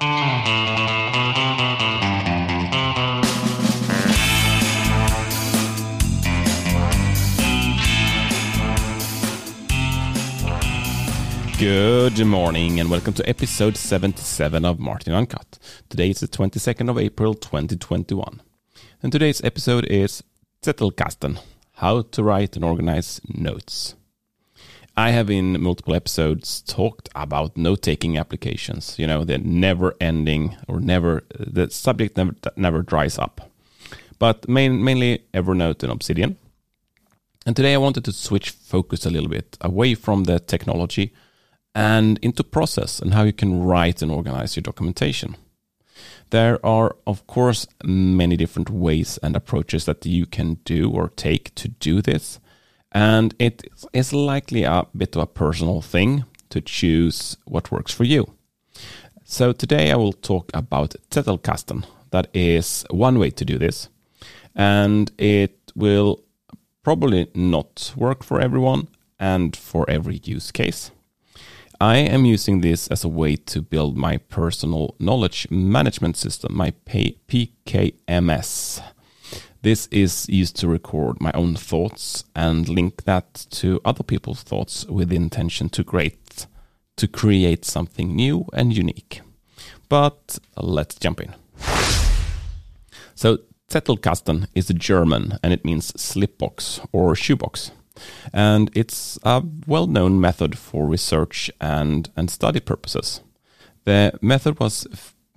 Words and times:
Good 0.00 0.06
morning 12.24 12.78
and 12.78 12.88
welcome 12.88 13.12
to 13.14 13.28
episode 13.28 13.76
77 13.76 14.64
of 14.64 14.78
Martin 14.78 15.14
Uncut. 15.14 15.58
Today 15.88 16.10
is 16.10 16.20
the 16.20 16.28
22nd 16.28 16.88
of 16.88 16.96
April 16.96 17.34
2021. 17.34 18.40
And 19.02 19.10
today's 19.10 19.42
episode 19.42 19.84
is 19.86 20.22
Zettelkasten, 20.62 21.40
how 21.72 22.02
to 22.02 22.22
write 22.22 22.54
and 22.54 22.64
organize 22.64 23.20
notes. 23.26 23.96
I 24.98 25.10
have 25.10 25.30
in 25.30 25.62
multiple 25.62 25.94
episodes 25.94 26.60
talked 26.62 27.08
about 27.14 27.56
note-taking 27.56 28.18
applications, 28.18 28.98
you 28.98 29.06
know, 29.06 29.22
the 29.22 29.38
never 29.38 29.94
ending 30.00 30.56
or 30.66 30.80
never 30.80 31.22
the 31.38 31.70
subject 31.70 32.16
never 32.16 32.34
never 32.56 32.82
dries 32.82 33.16
up. 33.16 33.48
But 34.18 34.48
main, 34.48 34.82
mainly 34.82 35.22
Evernote 35.32 35.84
and 35.84 35.92
Obsidian. 35.92 36.36
And 37.46 37.54
today 37.54 37.74
I 37.74 37.84
wanted 37.86 38.04
to 38.06 38.12
switch 38.12 38.50
focus 38.50 39.06
a 39.06 39.10
little 39.10 39.28
bit 39.28 39.56
away 39.60 39.94
from 39.94 40.24
the 40.24 40.40
technology 40.40 41.12
and 41.76 42.18
into 42.20 42.42
process 42.42 42.98
and 42.98 43.14
how 43.14 43.22
you 43.22 43.32
can 43.32 43.62
write 43.62 44.02
and 44.02 44.10
organize 44.10 44.56
your 44.56 44.62
documentation. 44.62 45.36
There 46.30 46.58
are, 46.66 46.96
of 47.06 47.24
course, 47.28 47.68
many 47.84 48.36
different 48.36 48.68
ways 48.68 49.16
and 49.22 49.36
approaches 49.36 49.84
that 49.84 50.04
you 50.04 50.26
can 50.26 50.54
do 50.64 50.90
or 50.90 51.10
take 51.10 51.54
to 51.54 51.68
do 51.68 52.02
this. 52.02 52.40
And 52.92 53.34
it 53.38 53.64
is 53.92 54.12
likely 54.12 54.64
a 54.64 54.86
bit 54.96 55.16
of 55.16 55.22
a 55.22 55.26
personal 55.26 55.82
thing 55.82 56.24
to 56.50 56.60
choose 56.60 57.36
what 57.44 57.70
works 57.70 57.92
for 57.92 58.04
you. 58.04 58.34
So 59.24 59.52
today 59.52 59.92
I 59.92 59.96
will 59.96 60.14
talk 60.14 60.50
about 60.54 60.94
Zettelkasten. 61.10 61.84
That 62.10 62.28
is 62.32 62.86
one 62.90 63.18
way 63.18 63.30
to 63.30 63.44
do 63.44 63.58
this. 63.58 63.88
And 64.54 65.12
it 65.18 65.72
will 65.74 66.24
probably 66.82 67.28
not 67.34 67.92
work 67.96 68.24
for 68.24 68.40
everyone 68.40 68.88
and 69.18 69.54
for 69.54 69.84
every 69.90 70.20
use 70.24 70.50
case. 70.50 70.90
I 71.80 71.98
am 71.98 72.24
using 72.24 72.60
this 72.60 72.88
as 72.88 73.04
a 73.04 73.08
way 73.08 73.36
to 73.36 73.62
build 73.62 73.96
my 73.96 74.16
personal 74.16 74.96
knowledge 74.98 75.46
management 75.50 76.16
system, 76.16 76.56
my 76.56 76.72
PKMS. 76.86 78.82
This 79.62 79.88
is 79.90 80.28
used 80.28 80.56
to 80.56 80.68
record 80.68 81.20
my 81.20 81.32
own 81.34 81.56
thoughts 81.56 82.24
and 82.34 82.68
link 82.68 83.04
that 83.04 83.46
to 83.50 83.80
other 83.84 84.04
people's 84.04 84.42
thoughts 84.42 84.84
with 84.86 85.08
the 85.08 85.16
intention 85.16 85.68
to 85.70 85.84
create 85.84 86.46
to 86.96 87.06
create 87.06 87.64
something 87.64 88.16
new 88.16 88.46
and 88.52 88.76
unique. 88.76 89.20
But 89.88 90.38
let's 90.56 90.96
jump 90.96 91.20
in. 91.20 91.34
So 93.14 93.38
Zettelkasten 93.70 94.46
is 94.54 94.70
a 94.70 94.74
German 94.74 95.38
and 95.42 95.52
it 95.52 95.64
means 95.64 95.92
slipbox 95.92 96.84
or 96.92 97.14
shoebox 97.14 97.70
and 98.32 98.70
it's 98.74 99.18
a 99.22 99.42
well-known 99.66 100.20
method 100.20 100.56
for 100.56 100.86
research 100.86 101.50
and, 101.60 102.10
and 102.16 102.30
study 102.30 102.60
purposes. 102.60 103.20
The 103.84 104.18
method 104.20 104.60
was 104.60 104.86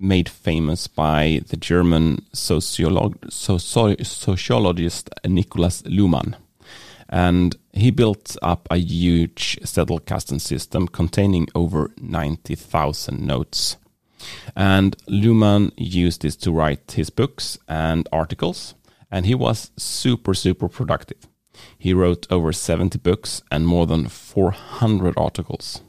made 0.02 0.28
famous 0.28 0.88
by 0.88 1.40
the 1.48 1.56
German 1.56 2.24
sociolog- 2.34 3.18
soci- 3.30 4.04
sociologist 4.04 5.10
Niklas 5.24 5.82
Luhmann. 5.84 6.34
And 7.08 7.56
he 7.72 7.90
built 7.90 8.36
up 8.42 8.66
a 8.70 8.78
huge 8.78 9.58
Zettelkasten 9.62 10.40
system 10.40 10.88
containing 10.88 11.48
over 11.54 11.90
90,000 12.00 13.20
notes. 13.20 13.76
And 14.56 14.96
Luhmann 15.08 15.72
used 15.76 16.22
this 16.22 16.36
to 16.36 16.52
write 16.52 16.92
his 16.92 17.10
books 17.10 17.58
and 17.68 18.08
articles, 18.12 18.74
and 19.10 19.26
he 19.26 19.34
was 19.34 19.70
super, 19.76 20.34
super 20.34 20.68
productive. 20.68 21.28
He 21.78 21.92
wrote 21.92 22.26
over 22.30 22.52
70 22.52 22.98
books 22.98 23.42
and 23.50 23.66
more 23.66 23.86
than 23.86 24.08
400 24.08 25.14
articles. 25.16 25.82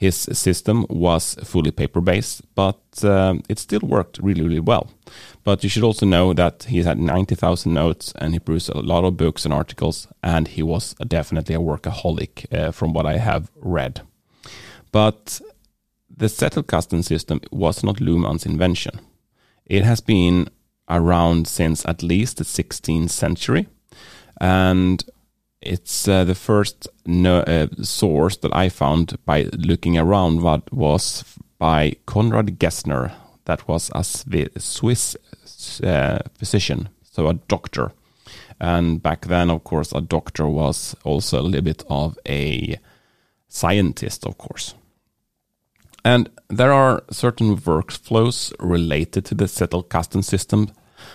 His 0.00 0.16
system 0.16 0.86
was 0.88 1.34
fully 1.44 1.70
paper 1.70 2.00
based, 2.00 2.40
but 2.54 2.80
uh, 3.04 3.34
it 3.50 3.58
still 3.58 3.82
worked 3.82 4.18
really, 4.22 4.40
really 4.40 4.58
well. 4.58 4.88
But 5.44 5.62
you 5.62 5.68
should 5.68 5.82
also 5.82 6.06
know 6.06 6.32
that 6.32 6.64
he 6.64 6.82
had 6.82 6.98
90,000 6.98 7.74
notes 7.74 8.14
and 8.16 8.32
he 8.32 8.38
produced 8.38 8.70
a 8.70 8.80
lot 8.80 9.04
of 9.04 9.18
books 9.18 9.44
and 9.44 9.52
articles, 9.52 10.08
and 10.22 10.48
he 10.48 10.62
was 10.62 10.94
definitely 11.06 11.54
a 11.54 11.60
workaholic 11.60 12.50
uh, 12.50 12.70
from 12.70 12.94
what 12.94 13.04
I 13.04 13.18
have 13.18 13.50
read. 13.56 14.00
But 14.90 15.42
the 16.16 16.28
Zettelkasten 16.28 17.04
system 17.04 17.42
was 17.50 17.84
not 17.84 17.96
Luhmann's 17.96 18.46
invention. 18.46 19.00
It 19.66 19.84
has 19.84 20.00
been 20.00 20.48
around 20.88 21.46
since 21.46 21.84
at 21.84 22.02
least 22.02 22.38
the 22.38 22.44
16th 22.44 23.10
century 23.10 23.66
and 24.40 25.04
it's 25.62 26.08
uh, 26.08 26.24
the 26.24 26.34
first 26.34 26.88
no, 27.06 27.40
uh, 27.40 27.68
source 27.82 28.36
that 28.38 28.54
I 28.54 28.68
found 28.68 29.18
by 29.24 29.48
looking 29.52 29.98
around 29.98 30.42
what 30.42 30.72
was 30.72 31.24
by 31.58 31.96
Konrad 32.06 32.58
Gessner, 32.58 33.12
that 33.44 33.68
was 33.68 33.90
a 33.94 34.02
Swiss 34.02 35.16
uh, 35.82 36.18
physician, 36.38 36.88
so 37.02 37.28
a 37.28 37.34
doctor. 37.34 37.92
And 38.58 39.02
back 39.02 39.26
then, 39.26 39.50
of 39.50 39.64
course, 39.64 39.92
a 39.92 40.00
doctor 40.00 40.46
was 40.46 40.94
also 41.04 41.40
a 41.40 41.42
little 41.42 41.62
bit 41.62 41.82
of 41.88 42.18
a 42.26 42.78
scientist, 43.48 44.26
of 44.26 44.38
course. 44.38 44.74
And 46.04 46.30
there 46.48 46.72
are 46.72 47.02
certain 47.10 47.56
workflows 47.56 48.52
related 48.58 49.24
to 49.26 49.34
the 49.34 49.44
Zettelkasten 49.44 50.24
system 50.24 50.70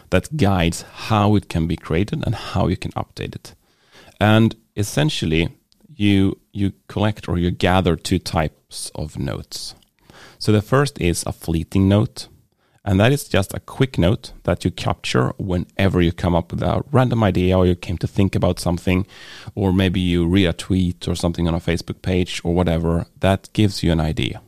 that 0.10 0.38
guides 0.38 0.84
how 1.08 1.36
it 1.36 1.50
can 1.50 1.68
be 1.68 1.76
created 1.76 2.24
and 2.26 2.36
how 2.36 2.68
you 2.68 2.78
can 2.78 2.92
update 2.92 3.36
it. 3.36 3.56
And 4.20 4.56
essentially, 4.76 5.50
you 5.96 6.40
you 6.52 6.74
collect 6.88 7.28
or 7.28 7.38
you 7.38 7.52
gather 7.52 7.96
two 7.96 8.20
types 8.20 8.92
of 8.96 9.18
notes. 9.18 9.76
So 10.38 10.52
the 10.52 10.62
first 10.62 11.00
is 11.02 11.24
a 11.26 11.32
fleeting 11.32 11.88
note, 11.88 12.28
and 12.84 13.00
that 13.00 13.12
is 13.12 13.28
just 13.28 13.54
a 13.54 13.60
quick 13.60 13.98
note 13.98 14.32
that 14.44 14.64
you 14.64 14.72
capture 14.72 15.34
whenever 15.38 16.02
you 16.02 16.12
come 16.12 16.36
up 16.36 16.52
with 16.52 16.62
a 16.62 16.84
random 16.92 17.24
idea 17.24 17.58
or 17.58 17.66
you 17.66 17.76
came 17.76 17.98
to 18.00 18.08
think 18.08 18.36
about 18.36 18.60
something, 18.60 19.08
or 19.56 19.74
maybe 19.74 20.00
you 20.00 20.28
read 20.28 20.46
a 20.46 20.54
tweet 20.54 21.08
or 21.08 21.16
something 21.16 21.48
on 21.48 21.56
a 21.56 21.60
Facebook 21.60 22.02
page 22.02 22.42
or 22.44 22.54
whatever 22.54 23.06
that 23.20 23.50
gives 23.54 23.82
you 23.82 23.92
an 23.92 24.00
idea. 24.00 24.42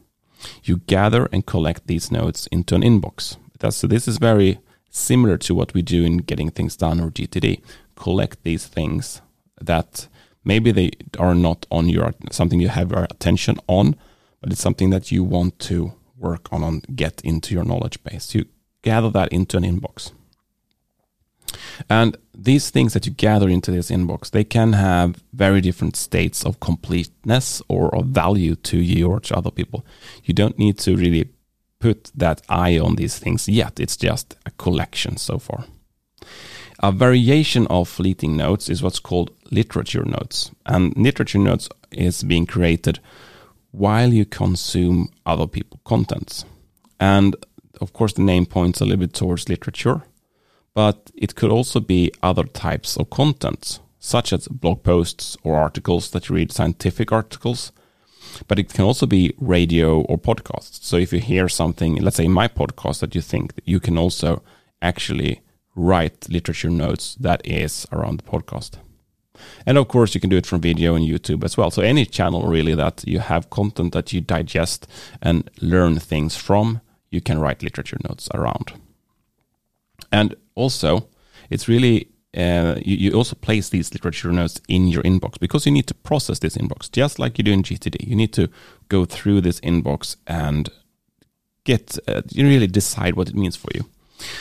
You 0.63 0.77
gather 0.85 1.27
and 1.31 1.45
collect 1.45 1.87
these 1.87 2.11
notes 2.11 2.47
into 2.47 2.75
an 2.75 2.83
inbox. 2.83 3.37
So 3.71 3.87
this 3.87 4.07
is 4.07 4.19
very 4.19 4.59
similar 4.91 5.37
to 5.39 5.55
what 5.55 5.73
we 5.73 5.81
do 5.81 6.05
in 6.05 6.17
getting 6.17 6.51
things 6.51 6.77
done 6.77 6.99
or 6.99 7.09
GTD. 7.09 7.61
Collect 7.95 8.43
these 8.43 8.67
things 8.67 9.21
that 9.61 10.07
maybe 10.43 10.71
they 10.71 10.91
are 11.19 11.35
not 11.35 11.65
on 11.69 11.89
your 11.89 12.13
something 12.31 12.59
you 12.59 12.69
have 12.69 12.91
your 12.91 13.03
attention 13.03 13.57
on, 13.67 13.95
but 14.41 14.51
it's 14.51 14.61
something 14.61 14.89
that 14.91 15.11
you 15.11 15.23
want 15.23 15.59
to 15.59 15.93
work 16.17 16.51
on 16.51 16.63
and 16.63 16.85
get 16.95 17.21
into 17.21 17.53
your 17.53 17.63
knowledge 17.63 18.03
base. 18.03 18.33
You 18.33 18.45
gather 18.81 19.09
that 19.11 19.31
into 19.31 19.57
an 19.57 19.63
inbox. 19.63 20.11
And 21.89 22.17
these 22.37 22.69
things 22.69 22.93
that 22.93 23.05
you 23.05 23.13
gather 23.13 23.49
into 23.49 23.71
this 23.71 23.89
inbox, 23.91 24.31
they 24.31 24.43
can 24.43 24.73
have 24.73 25.23
very 25.33 25.61
different 25.61 25.95
states 25.95 26.45
of 26.45 26.59
completeness 26.59 27.61
or 27.67 27.93
of 27.95 28.07
value 28.07 28.55
to 28.55 28.77
you 28.77 29.09
or 29.09 29.19
to 29.21 29.37
other 29.37 29.51
people. 29.51 29.85
You 30.23 30.33
don't 30.33 30.59
need 30.59 30.77
to 30.79 30.95
really 30.95 31.29
put 31.79 32.11
that 32.15 32.41
eye 32.49 32.77
on 32.79 32.95
these 32.95 33.19
things 33.19 33.47
yet. 33.47 33.79
It's 33.79 33.97
just 33.97 34.35
a 34.45 34.51
collection 34.51 35.17
so 35.17 35.39
far. 35.39 35.65
A 36.79 36.91
variation 36.91 37.65
of 37.67 37.89
fleeting 37.89 38.37
notes 38.37 38.69
is 38.69 38.83
what's 38.83 38.99
called 38.99 39.31
literature 39.51 40.05
notes. 40.05 40.51
And 40.65 40.95
literature 40.95 41.39
notes 41.39 41.69
is 41.91 42.23
being 42.23 42.45
created 42.45 42.99
while 43.71 44.13
you 44.13 44.25
consume 44.25 45.09
other 45.25 45.47
people's 45.47 45.81
contents. 45.83 46.45
And 46.99 47.35
of 47.81 47.93
course, 47.93 48.13
the 48.13 48.21
name 48.21 48.45
points 48.45 48.81
a 48.81 48.85
little 48.85 48.99
bit 48.99 49.13
towards 49.13 49.49
literature, 49.49 50.03
but 50.73 51.11
it 51.15 51.35
could 51.35 51.51
also 51.51 51.79
be 51.79 52.11
other 52.21 52.43
types 52.43 52.97
of 52.97 53.09
content, 53.09 53.79
such 53.99 54.31
as 54.31 54.47
blog 54.47 54.83
posts 54.83 55.37
or 55.43 55.55
articles 55.55 56.11
that 56.11 56.29
you 56.29 56.35
read, 56.35 56.51
scientific 56.51 57.11
articles, 57.11 57.71
but 58.47 58.59
it 58.59 58.73
can 58.73 58.85
also 58.85 59.05
be 59.05 59.33
radio 59.39 60.01
or 60.01 60.17
podcasts. 60.17 60.83
So 60.83 60.97
if 60.97 61.11
you 61.11 61.19
hear 61.19 61.49
something, 61.49 61.95
let's 61.95 62.17
say 62.17 62.27
my 62.27 62.47
podcast 62.47 62.99
that 62.99 63.15
you 63.15 63.21
think 63.21 63.55
that 63.55 63.67
you 63.67 63.79
can 63.79 63.97
also 63.97 64.43
actually 64.81 65.41
write 65.77 66.27
literature 66.29 66.69
notes 66.69 67.15
that 67.19 67.41
is 67.45 67.85
around 67.91 68.19
the 68.19 68.23
podcast. 68.23 68.77
And 69.65 69.77
of 69.77 69.87
course, 69.87 70.15
you 70.15 70.19
can 70.19 70.31
do 70.31 70.37
it 70.37 70.47
from 70.47 70.61
video 70.61 70.95
and 70.95 71.05
YouTube 71.05 71.43
as 71.43 71.55
well. 71.55 71.69
So 71.69 71.83
any 71.83 72.05
channel 72.05 72.47
really 72.47 72.73
that 72.73 73.03
you 73.07 73.19
have 73.19 73.51
content 73.51 73.93
that 73.93 74.11
you 74.11 74.19
digest 74.19 74.87
and 75.21 75.49
learn 75.61 75.99
things 75.99 76.35
from, 76.35 76.81
you 77.11 77.21
can 77.21 77.39
write 77.39 77.61
literature 77.61 77.99
notes 78.09 78.27
around. 78.33 78.73
And 80.11 80.35
also, 80.55 81.07
it's 81.51 81.67
really 81.67 82.09
uh, 82.35 82.75
you, 82.83 82.97
you, 82.97 83.11
also 83.13 83.35
place 83.35 83.69
these 83.69 83.93
literature 83.93 84.31
notes 84.31 84.59
in 84.67 84.87
your 84.87 85.01
inbox 85.03 85.39
because 85.39 85.65
you 85.65 85.71
need 85.71 85.87
to 85.87 85.93
process 85.93 86.39
this 86.39 86.57
inbox 86.57 86.91
just 86.91 87.19
like 87.19 87.37
you 87.37 87.43
do 87.43 87.51
in 87.51 87.63
GTD. 87.63 88.07
You 88.07 88.15
need 88.15 88.33
to 88.33 88.49
go 88.89 89.05
through 89.05 89.41
this 89.41 89.59
inbox 89.61 90.17
and 90.27 90.69
get 91.63 91.97
uh, 92.07 92.21
you 92.29 92.47
really 92.47 92.67
decide 92.67 93.15
what 93.15 93.29
it 93.29 93.35
means 93.35 93.55
for 93.55 93.69
you. 93.73 93.85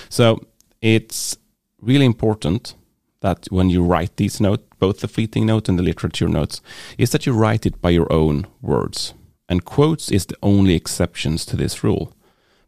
So 0.09 0.41
it's 0.81 1.37
really 1.81 2.07
important 2.07 2.75
that 3.21 3.47
when 3.51 3.71
you 3.71 3.83
write 3.83 4.17
these 4.17 4.41
notes, 4.41 4.65
both 4.79 5.01
the 5.01 5.09
fleeting 5.09 5.47
note 5.47 5.69
and 5.69 5.79
the 5.79 5.83
literature 5.83 6.29
notes, 6.29 6.61
is 6.99 7.11
that 7.11 7.27
you 7.27 7.33
write 7.33 7.67
it 7.67 7.81
by 7.81 7.91
your 7.91 8.13
own 8.13 8.47
words. 8.61 9.15
And 9.49 9.65
quotes 9.65 10.11
is 10.11 10.27
the 10.27 10.37
only 10.43 10.75
exceptions 10.75 11.47
to 11.47 11.57
this 11.57 11.83
rule. 11.83 12.13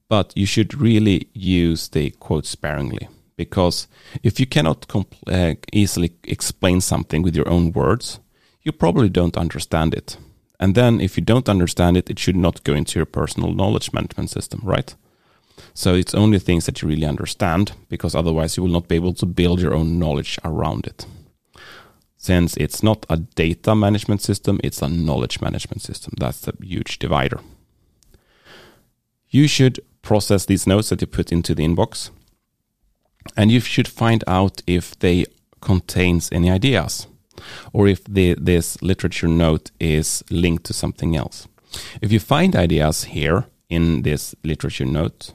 But 0.08 0.32
you 0.34 0.46
should 0.46 0.80
really 0.80 1.28
use 1.34 1.88
the 1.88 2.10
quotes 2.10 2.48
sparingly 2.48 3.08
because 3.36 3.86
if 4.22 4.40
you 4.40 4.46
cannot 4.46 4.86
uh, 5.26 5.54
easily 5.72 6.12
explain 6.24 6.80
something 6.80 7.22
with 7.22 7.36
your 7.36 7.48
own 7.48 7.72
words, 7.72 8.20
you 8.62 8.72
probably 8.72 9.08
don't 9.08 9.36
understand 9.36 9.94
it. 9.94 10.16
And 10.60 10.74
then 10.74 11.00
if 11.00 11.16
you 11.16 11.24
don't 11.24 11.48
understand 11.48 11.96
it, 11.96 12.10
it 12.10 12.18
should 12.18 12.36
not 12.36 12.64
go 12.64 12.74
into 12.74 12.98
your 12.98 13.06
personal 13.06 13.52
knowledge 13.52 13.92
management 13.92 14.30
system, 14.30 14.60
right? 14.64 14.94
So 15.74 15.94
it's 15.94 16.14
only 16.14 16.38
things 16.38 16.66
that 16.66 16.82
you 16.82 16.88
really 16.88 17.06
understand 17.06 17.72
because 17.88 18.14
otherwise 18.14 18.56
you 18.56 18.62
will 18.62 18.70
not 18.70 18.88
be 18.88 18.96
able 18.96 19.14
to 19.14 19.26
build 19.26 19.60
your 19.60 19.74
own 19.74 19.98
knowledge 19.98 20.38
around 20.44 20.86
it. 20.86 21.06
Since 22.16 22.56
it's 22.56 22.82
not 22.82 23.06
a 23.08 23.16
data 23.16 23.74
management 23.74 24.22
system, 24.22 24.60
it's 24.64 24.82
a 24.82 24.88
knowledge 24.88 25.40
management 25.40 25.82
system. 25.82 26.14
That's 26.18 26.48
a 26.48 26.52
huge 26.60 26.98
divider. 26.98 27.40
You 29.28 29.46
should 29.46 29.80
process 30.02 30.46
these 30.46 30.66
notes 30.66 30.88
that 30.88 31.00
you 31.00 31.06
put 31.06 31.32
into 31.32 31.54
the 31.54 31.64
inbox 31.64 32.10
and 33.36 33.50
you 33.50 33.60
should 33.60 33.88
find 33.88 34.24
out 34.26 34.62
if 34.66 34.98
they 34.98 35.26
contains 35.60 36.30
any 36.32 36.50
ideas 36.50 37.06
or 37.72 37.88
if 37.88 38.04
the, 38.04 38.34
this 38.34 38.80
literature 38.82 39.28
note 39.28 39.70
is 39.78 40.24
linked 40.30 40.64
to 40.64 40.72
something 40.72 41.16
else. 41.16 41.46
If 42.00 42.10
you 42.12 42.20
find 42.20 42.56
ideas 42.56 43.04
here 43.04 43.46
in 43.68 44.02
this 44.02 44.34
literature 44.42 44.86
note, 44.86 45.32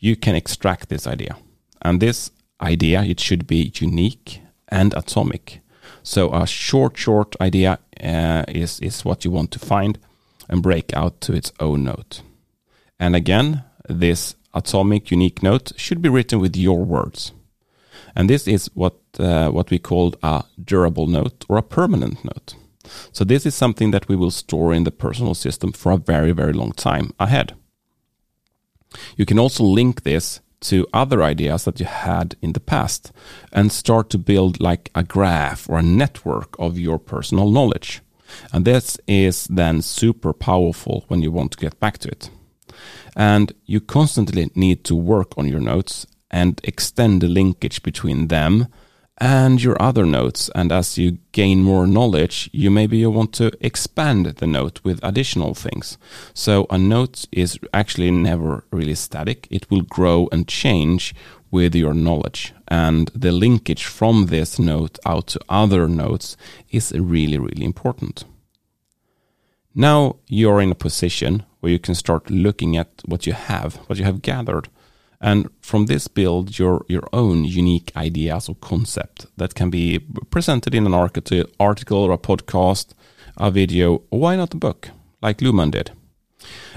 you 0.00 0.16
can 0.16 0.34
extract 0.34 0.88
this 0.88 1.06
idea. 1.06 1.36
And 1.82 2.00
this 2.00 2.30
idea, 2.60 3.02
it 3.02 3.20
should 3.20 3.46
be 3.46 3.72
unique 3.76 4.42
and 4.68 4.94
atomic. 4.94 5.60
So 6.02 6.32
a 6.32 6.46
short, 6.46 6.96
short 6.96 7.36
idea 7.40 7.78
uh, 8.02 8.44
is, 8.48 8.80
is 8.80 9.04
what 9.04 9.24
you 9.24 9.30
want 9.30 9.50
to 9.52 9.58
find 9.58 9.98
and 10.48 10.62
break 10.62 10.94
out 10.94 11.20
to 11.22 11.32
its 11.32 11.52
own 11.60 11.84
note. 11.84 12.22
And 12.98 13.14
again, 13.14 13.64
this 13.88 14.34
atomic 14.52 15.10
unique 15.10 15.42
note 15.42 15.72
should 15.76 16.02
be 16.02 16.08
written 16.08 16.40
with 16.40 16.56
your 16.56 16.84
words. 16.84 17.32
And 18.16 18.28
this 18.28 18.48
is 18.48 18.70
what, 18.74 18.96
uh, 19.18 19.50
what 19.50 19.70
we 19.70 19.78
call 19.78 20.14
a 20.22 20.44
durable 20.62 21.06
note 21.06 21.44
or 21.48 21.58
a 21.58 21.62
permanent 21.62 22.24
note. 22.24 22.54
So 23.12 23.24
this 23.24 23.46
is 23.46 23.54
something 23.54 23.92
that 23.92 24.08
we 24.08 24.16
will 24.16 24.32
store 24.32 24.74
in 24.74 24.84
the 24.84 24.90
personal 24.90 25.34
system 25.34 25.72
for 25.72 25.92
a 25.92 25.96
very, 25.96 26.32
very 26.32 26.52
long 26.52 26.72
time 26.72 27.12
ahead. 27.20 27.54
You 29.16 29.26
can 29.26 29.38
also 29.38 29.64
link 29.64 30.02
this 30.02 30.40
to 30.60 30.86
other 30.92 31.22
ideas 31.22 31.64
that 31.64 31.80
you 31.80 31.86
had 31.86 32.36
in 32.42 32.52
the 32.52 32.60
past 32.60 33.12
and 33.52 33.72
start 33.72 34.10
to 34.10 34.18
build 34.18 34.60
like 34.60 34.90
a 34.94 35.02
graph 35.02 35.68
or 35.68 35.78
a 35.78 35.82
network 35.82 36.54
of 36.58 36.78
your 36.78 36.98
personal 36.98 37.50
knowledge. 37.50 38.02
And 38.52 38.64
this 38.64 38.98
is 39.06 39.46
then 39.46 39.82
super 39.82 40.32
powerful 40.32 41.04
when 41.08 41.22
you 41.22 41.32
want 41.32 41.52
to 41.52 41.58
get 41.58 41.80
back 41.80 41.98
to 41.98 42.08
it. 42.08 42.30
And 43.16 43.52
you 43.66 43.80
constantly 43.80 44.50
need 44.54 44.84
to 44.84 44.94
work 44.94 45.36
on 45.36 45.48
your 45.48 45.60
notes 45.60 46.06
and 46.30 46.60
extend 46.62 47.22
the 47.22 47.28
linkage 47.28 47.82
between 47.82 48.28
them 48.28 48.68
and 49.20 49.62
your 49.62 49.80
other 49.80 50.06
notes. 50.06 50.50
And 50.54 50.72
as 50.72 50.96
you 50.96 51.18
gain 51.32 51.62
more 51.62 51.86
knowledge, 51.86 52.48
you 52.52 52.70
maybe 52.70 52.96
you 52.96 53.10
want 53.10 53.32
to 53.34 53.52
expand 53.60 54.26
the 54.26 54.46
note 54.46 54.80
with 54.82 54.98
additional 55.02 55.54
things. 55.54 55.98
So 56.32 56.66
a 56.70 56.78
note 56.78 57.26
is 57.30 57.58
actually 57.74 58.10
never 58.10 58.64
really 58.72 58.94
static. 58.94 59.46
It 59.50 59.70
will 59.70 59.82
grow 59.82 60.28
and 60.32 60.48
change 60.48 61.14
with 61.50 61.74
your 61.74 61.92
knowledge. 61.94 62.54
And 62.68 63.10
the 63.14 63.32
linkage 63.32 63.84
from 63.84 64.26
this 64.26 64.58
note 64.58 64.98
out 65.04 65.26
to 65.28 65.40
other 65.48 65.88
notes 65.88 66.36
is 66.70 66.92
really, 66.92 67.38
really 67.38 67.64
important. 67.64 68.24
Now 69.74 70.16
you're 70.26 70.60
in 70.60 70.70
a 70.70 70.76
position 70.76 71.44
where 71.60 71.72
you 71.72 71.78
can 71.78 71.94
start 71.94 72.30
looking 72.30 72.76
at 72.76 72.88
what 73.04 73.26
you 73.26 73.34
have, 73.34 73.76
what 73.86 73.98
you 73.98 74.04
have 74.04 74.22
gathered 74.22 74.68
and 75.20 75.48
from 75.60 75.86
this 75.86 76.08
build 76.08 76.58
your 76.58 76.84
your 76.88 77.08
own 77.12 77.44
unique 77.44 77.92
ideas 77.96 78.48
or 78.48 78.54
concept 78.56 79.26
that 79.36 79.54
can 79.54 79.70
be 79.70 79.98
presented 80.30 80.74
in 80.74 80.86
an 80.86 80.94
article 80.94 81.98
or 81.98 82.12
a 82.12 82.18
podcast, 82.18 82.94
a 83.36 83.50
video, 83.50 84.02
or 84.10 84.20
why 84.20 84.36
not 84.36 84.54
a 84.54 84.56
book, 84.56 84.88
like 85.22 85.38
Luhmann 85.38 85.70
did. 85.70 85.92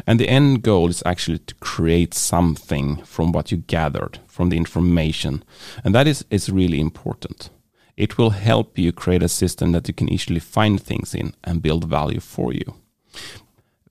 And 0.05 0.19
the 0.19 0.29
end 0.29 0.61
goal 0.61 0.89
is 0.89 1.03
actually 1.05 1.39
to 1.39 1.55
create 1.55 2.13
something 2.13 2.97
from 3.05 3.31
what 3.31 3.51
you 3.51 3.57
gathered, 3.57 4.19
from 4.27 4.49
the 4.49 4.57
information. 4.57 5.43
And 5.83 5.95
that 5.95 6.07
is, 6.07 6.25
is 6.29 6.49
really 6.49 6.79
important. 6.79 7.49
It 7.95 8.17
will 8.17 8.31
help 8.31 8.77
you 8.77 8.91
create 8.91 9.23
a 9.23 9.29
system 9.29 9.71
that 9.71 9.87
you 9.87 9.93
can 9.93 10.11
easily 10.11 10.39
find 10.39 10.81
things 10.81 11.13
in 11.15 11.33
and 11.43 11.61
build 11.61 11.85
value 11.85 12.19
for 12.19 12.51
you. 12.51 12.73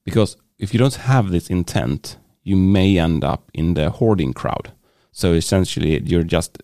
Because 0.04 0.36
if 0.58 0.74
you 0.74 0.78
don't 0.78 0.94
have 0.94 1.30
this 1.30 1.48
intent, 1.48 2.18
you 2.42 2.56
may 2.56 2.98
end 2.98 3.24
up 3.24 3.50
in 3.54 3.74
the 3.74 3.90
hoarding 3.90 4.32
crowd. 4.32 4.72
So 5.12 5.32
essentially, 5.32 6.00
you're 6.04 6.22
just 6.22 6.62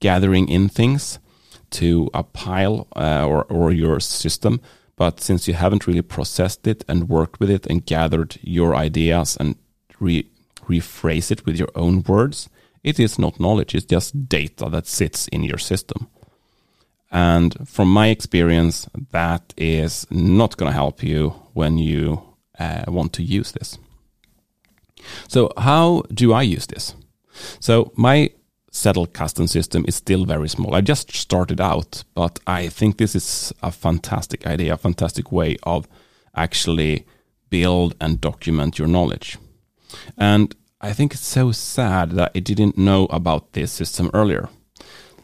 gathering 0.00 0.48
in 0.48 0.68
things 0.68 1.18
to 1.70 2.10
a 2.14 2.22
pile 2.22 2.88
uh, 2.96 3.26
or, 3.26 3.44
or 3.44 3.70
your 3.70 4.00
system. 4.00 4.60
But 4.96 5.20
since 5.20 5.48
you 5.48 5.54
haven't 5.54 5.86
really 5.86 6.02
processed 6.02 6.66
it 6.66 6.84
and 6.88 7.08
worked 7.08 7.40
with 7.40 7.50
it 7.50 7.66
and 7.66 7.86
gathered 7.86 8.38
your 8.42 8.74
ideas 8.74 9.36
and 9.38 9.56
re- 9.98 10.28
rephrase 10.66 11.30
it 11.30 11.46
with 11.46 11.58
your 11.58 11.70
own 11.74 12.02
words, 12.02 12.48
it 12.82 12.98
is 12.98 13.18
not 13.18 13.40
knowledge, 13.40 13.74
it's 13.74 13.86
just 13.86 14.28
data 14.28 14.68
that 14.70 14.86
sits 14.86 15.28
in 15.28 15.42
your 15.42 15.58
system. 15.58 16.08
And 17.10 17.68
from 17.68 17.92
my 17.92 18.08
experience, 18.08 18.88
that 19.10 19.52
is 19.56 20.06
not 20.10 20.56
going 20.56 20.70
to 20.70 20.76
help 20.76 21.02
you 21.02 21.30
when 21.54 21.76
you 21.78 22.22
uh, 22.58 22.84
want 22.88 23.12
to 23.14 23.22
use 23.22 23.52
this. 23.52 23.78
So 25.30 25.48
how 25.56 26.02
do 26.12 26.32
I 26.32 26.42
use 26.42 26.66
this? 26.66 26.96
So 27.60 27.92
my 27.94 28.30
Zettelkasten 28.72 29.48
system 29.48 29.84
is 29.86 29.94
still 29.94 30.24
very 30.24 30.48
small. 30.48 30.74
I 30.74 30.80
just 30.80 31.14
started 31.14 31.60
out, 31.60 32.02
but 32.14 32.40
I 32.48 32.66
think 32.68 32.96
this 32.96 33.14
is 33.14 33.52
a 33.62 33.70
fantastic 33.70 34.44
idea, 34.44 34.74
a 34.74 34.76
fantastic 34.76 35.30
way 35.30 35.56
of 35.62 35.86
actually 36.34 37.06
build 37.48 37.94
and 38.00 38.20
document 38.20 38.76
your 38.76 38.88
knowledge. 38.88 39.38
And 40.18 40.52
I 40.80 40.92
think 40.92 41.14
it's 41.14 41.26
so 41.26 41.52
sad 41.52 42.10
that 42.12 42.32
I 42.34 42.40
didn't 42.40 42.76
know 42.76 43.06
about 43.06 43.52
this 43.52 43.70
system 43.70 44.10
earlier. 44.12 44.48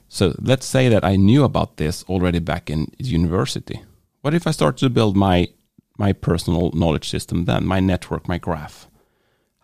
So 0.09 0.37
let's 0.41 0.67
say 0.67 0.89
that 0.89 1.05
I 1.05 1.17
knew 1.17 1.43
about 1.43 1.79
this 1.79 2.05
already 2.05 2.39
back 2.39 2.71
in 2.71 2.93
university. 2.99 3.83
What 4.21 4.35
if 4.35 4.47
I 4.47 4.53
start 4.53 4.77
to 4.77 4.89
build 4.89 5.17
my 5.17 5.49
my 5.99 6.13
personal 6.13 6.71
knowledge 6.75 7.09
system 7.09 7.47
then, 7.47 7.67
my 7.67 7.81
network, 7.81 8.29
my 8.29 8.39
graph? 8.39 8.87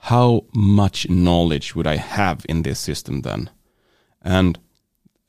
How 0.07 0.45
much 0.53 1.09
knowledge 1.09 1.77
would 1.77 1.87
I 1.87 1.95
have 1.97 2.45
in 2.49 2.63
this 2.63 2.81
system 2.81 3.21
then? 3.21 3.51
And 4.21 4.59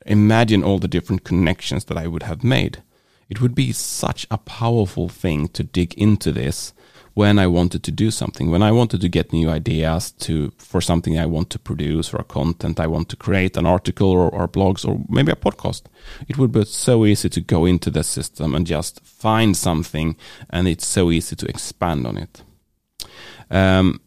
imagine 0.04 0.64
all 0.64 0.80
the 0.80 0.88
different 0.88 1.24
connections 1.24 1.86
that 1.86 1.98
I 1.98 2.08
would 2.08 2.24
have 2.24 2.44
made. 2.44 2.82
It 3.30 3.40
would 3.40 3.54
be 3.54 3.72
such 3.72 4.26
a 4.32 4.38
powerful 4.40 5.10
thing 5.10 5.48
to 5.50 5.64
dig 5.64 5.94
into 5.94 6.32
this 6.32 6.74
when 7.14 7.38
I 7.38 7.46
wanted 7.46 7.84
to 7.84 7.92
do 7.92 8.10
something, 8.10 8.50
when 8.50 8.64
I 8.64 8.72
wanted 8.72 9.02
to 9.02 9.10
get 9.10 9.32
new 9.32 9.48
ideas 9.48 10.12
to 10.22 10.52
for 10.58 10.82
something 10.82 11.20
I 11.20 11.28
want 11.28 11.52
to 11.52 11.60
produce 11.60 12.12
or 12.12 12.18
a 12.18 12.24
content 12.24 12.80
I 12.80 12.88
want 12.88 13.10
to 13.10 13.16
create, 13.16 13.56
an 13.56 13.68
article 13.68 14.10
or, 14.10 14.28
or 14.28 14.48
blogs 14.48 14.88
or 14.88 15.06
maybe 15.08 15.32
a 15.32 15.36
podcast. 15.36 15.84
It 16.28 16.40
would 16.40 16.52
be 16.52 16.66
so 16.66 17.06
easy 17.06 17.30
to 17.30 17.42
go 17.42 17.66
into 17.66 17.92
the 17.92 18.04
system 18.04 18.56
and 18.56 18.66
just 18.66 19.06
find 19.06 19.56
something, 19.56 20.16
and 20.50 20.68
it's 20.68 20.88
so 20.88 21.12
easy 21.12 21.36
to 21.36 21.48
expand 21.48 22.08
on 22.08 22.18
it. 22.18 22.42
Um, 23.52 24.00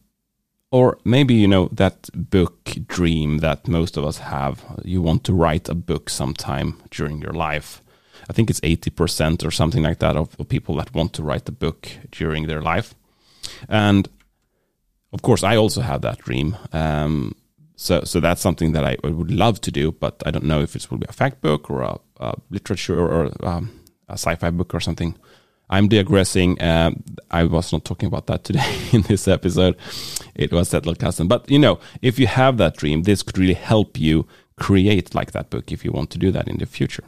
or 0.71 0.99
maybe, 1.05 1.35
you 1.35 1.49
know, 1.49 1.69
that 1.73 2.09
book 2.15 2.75
dream 2.87 3.39
that 3.39 3.69
most 3.69 3.97
of 3.97 4.05
us 4.05 4.19
have. 4.19 4.65
You 4.85 5.01
want 5.01 5.25
to 5.25 5.33
write 5.33 5.69
a 5.69 5.75
book 5.75 6.11
sometime 6.11 6.83
during 6.91 7.21
your 7.21 7.33
life. 7.33 7.83
I 8.29 8.33
think 8.33 8.51
it's 8.51 8.61
80% 8.61 9.45
or 9.47 9.51
something 9.51 9.83
like 9.83 10.01
that 10.01 10.17
of, 10.17 10.35
of 10.41 10.49
people 10.49 10.77
that 10.77 10.95
want 10.95 11.13
to 11.15 11.23
write 11.23 11.49
a 11.49 11.53
book 11.53 11.89
during 12.11 12.47
their 12.47 12.61
life. 12.61 12.95
And 13.69 14.09
of 15.13 15.23
course, 15.23 15.45
I 15.45 15.57
also 15.57 15.83
have 15.83 16.03
that 16.03 16.19
dream. 16.19 16.57
Um, 16.73 17.35
so, 17.77 18.03
so 18.05 18.21
that's 18.21 18.41
something 18.41 18.73
that 18.73 18.85
I 18.85 18.97
would 19.05 19.31
love 19.31 19.61
to 19.63 19.71
do, 19.71 19.93
but 19.93 20.23
I 20.27 20.31
don't 20.31 20.45
know 20.45 20.63
if 20.63 20.75
it 20.75 20.91
will 20.91 20.99
be 20.99 21.07
a 21.09 21.13
fact 21.13 21.43
book 21.43 21.71
or 21.71 21.83
a, 21.83 21.99
a 22.19 22.35
literature 22.51 22.99
or 22.99 23.31
um, 23.47 23.81
a 24.09 24.15
sci-fi 24.15 24.51
book 24.51 24.75
or 24.75 24.81
something. 24.81 25.17
I'm 25.69 25.89
digressing. 25.89 26.61
Uh, 26.61 26.93
I 27.31 27.45
was 27.45 27.73
not 27.73 27.85
talking 27.85 28.07
about 28.07 28.27
that 28.27 28.45
today 28.45 28.77
in 28.93 29.03
this 29.03 29.27
episode. 29.27 29.77
It 30.35 30.53
was 30.53 30.71
Zettelkasten. 30.71 31.29
But 31.29 31.51
you 31.51 31.59
know, 31.59 31.81
if 32.03 32.19
you 32.19 32.27
have 32.27 32.57
that 32.59 32.77
dream, 32.77 33.03
this 33.03 33.23
could 33.23 33.39
really 33.39 33.55
help 33.55 33.99
you 33.99 34.27
create 34.57 35.15
like 35.15 35.33
that 35.33 35.51
book 35.51 35.73
if 35.73 35.85
you 35.85 35.93
want 35.93 36.11
to 36.11 36.19
do 36.19 36.31
that 36.31 36.49
in 36.49 36.59
the 36.59 36.67
future. 36.67 37.05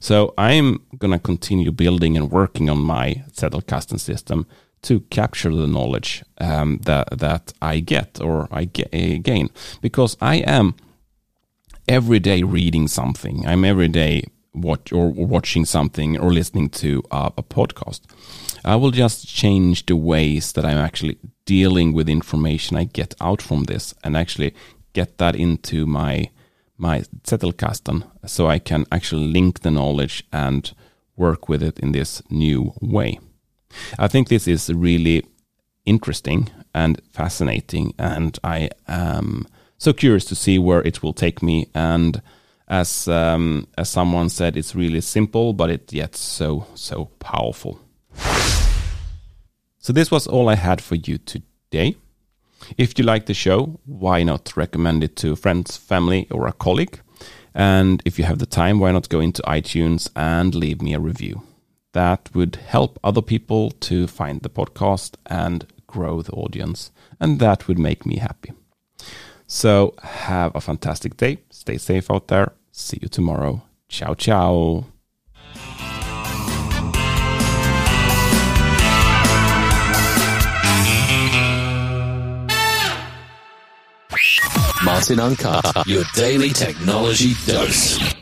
So 0.00 0.34
I'm 0.38 0.80
gonna 0.98 1.18
continue 1.18 1.70
building 1.72 2.16
and 2.16 2.30
working 2.30 2.70
on 2.70 2.78
my 2.78 3.24
Zettelkasten 3.32 3.98
system 3.98 4.46
to 4.82 5.00
capture 5.10 5.54
the 5.54 5.66
knowledge 5.66 6.24
um, 6.38 6.78
that 6.84 7.18
that 7.18 7.52
I 7.60 7.80
get 7.80 8.20
or 8.20 8.48
I 8.50 8.66
ga- 8.66 9.18
gain 9.18 9.50
because 9.80 10.16
I 10.20 10.36
am 10.36 10.74
every 11.88 12.20
day 12.20 12.42
reading 12.42 12.86
something. 12.86 13.46
I'm 13.46 13.64
every 13.64 13.88
day 13.88 14.24
watch 14.60 14.92
or 14.92 15.08
watching 15.10 15.64
something 15.64 16.18
or 16.18 16.32
listening 16.32 16.70
to 16.70 17.02
a, 17.10 17.32
a 17.36 17.42
podcast. 17.42 18.00
I 18.64 18.76
will 18.76 18.90
just 18.90 19.26
change 19.26 19.86
the 19.86 19.96
ways 19.96 20.52
that 20.52 20.64
I'm 20.64 20.78
actually 20.78 21.18
dealing 21.44 21.92
with 21.92 22.08
information 22.08 22.76
I 22.76 22.84
get 22.84 23.14
out 23.20 23.40
from 23.40 23.64
this 23.64 23.94
and 24.04 24.16
actually 24.16 24.54
get 24.92 25.18
that 25.18 25.34
into 25.36 25.86
my 25.86 26.30
my 26.80 27.02
Zettelkasten 27.24 28.04
so 28.24 28.46
I 28.46 28.58
can 28.58 28.86
actually 28.92 29.26
link 29.26 29.60
the 29.60 29.70
knowledge 29.70 30.24
and 30.32 30.72
work 31.16 31.48
with 31.48 31.62
it 31.62 31.78
in 31.80 31.92
this 31.92 32.22
new 32.30 32.72
way. 32.80 33.18
I 33.98 34.08
think 34.08 34.28
this 34.28 34.46
is 34.46 34.72
really 34.72 35.26
interesting 35.84 36.50
and 36.74 37.00
fascinating, 37.12 37.94
and 37.98 38.38
I 38.44 38.70
am 38.86 39.46
so 39.78 39.92
curious 39.92 40.24
to 40.26 40.34
see 40.34 40.58
where 40.58 40.82
it 40.82 41.02
will 41.02 41.12
take 41.12 41.42
me. 41.42 41.66
And 41.74 42.22
as 42.68 43.08
um, 43.08 43.66
as 43.76 43.88
someone 43.88 44.28
said, 44.28 44.56
it's 44.56 44.74
really 44.74 45.00
simple, 45.00 45.52
but 45.52 45.70
it 45.70 45.92
yet 45.92 46.14
so 46.14 46.66
so 46.74 47.06
powerful. 47.18 47.80
So 49.78 49.92
this 49.92 50.10
was 50.10 50.26
all 50.26 50.48
I 50.48 50.54
had 50.54 50.82
for 50.82 50.96
you 50.96 51.18
today. 51.18 51.96
If 52.76 52.98
you 52.98 53.04
like 53.04 53.26
the 53.26 53.34
show, 53.34 53.80
why 53.86 54.22
not 54.22 54.56
recommend 54.56 55.02
it 55.02 55.16
to 55.16 55.36
friends, 55.36 55.76
family, 55.76 56.26
or 56.30 56.46
a 56.46 56.52
colleague? 56.52 57.00
And 57.54 58.02
if 58.04 58.18
you 58.18 58.24
have 58.24 58.38
the 58.38 58.46
time, 58.46 58.78
why 58.78 58.92
not 58.92 59.08
go 59.08 59.20
into 59.20 59.42
iTunes 59.42 60.10
and 60.14 60.54
leave 60.54 60.82
me 60.82 60.92
a 60.92 61.00
review? 61.00 61.42
That 61.92 62.28
would 62.34 62.56
help 62.56 62.98
other 63.02 63.22
people 63.22 63.70
to 63.70 64.06
find 64.06 64.42
the 64.42 64.50
podcast 64.50 65.14
and 65.26 65.66
grow 65.86 66.20
the 66.20 66.32
audience. 66.32 66.90
And 67.18 67.38
that 67.40 67.66
would 67.66 67.78
make 67.78 68.04
me 68.04 68.16
happy. 68.16 68.52
So 69.46 69.94
have 70.02 70.54
a 70.54 70.60
fantastic 70.60 71.16
day. 71.16 71.38
Stay 71.50 71.78
safe 71.78 72.10
out 72.10 72.28
there. 72.28 72.52
See 72.80 72.98
you 73.02 73.08
tomorrow. 73.08 73.60
Ciao, 73.88 74.14
ciao. 74.14 74.84
Martin 84.84 85.18
Uncut, 85.18 85.86
your 85.88 86.04
daily 86.14 86.50
technology 86.50 87.34
dose. 87.46 88.17